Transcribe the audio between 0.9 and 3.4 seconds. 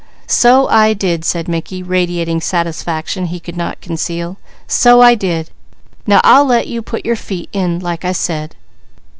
did," said Mickey, radiating satisfaction he